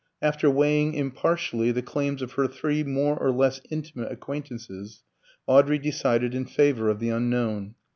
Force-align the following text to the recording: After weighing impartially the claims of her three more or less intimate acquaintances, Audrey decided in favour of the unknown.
After 0.19 0.49
weighing 0.49 0.95
impartially 0.95 1.71
the 1.71 1.83
claims 1.83 2.23
of 2.23 2.31
her 2.31 2.47
three 2.47 2.83
more 2.83 3.15
or 3.19 3.29
less 3.29 3.61
intimate 3.69 4.11
acquaintances, 4.11 5.03
Audrey 5.45 5.77
decided 5.77 6.33
in 6.33 6.45
favour 6.45 6.89
of 6.89 6.97
the 6.99 7.09
unknown. 7.09 7.75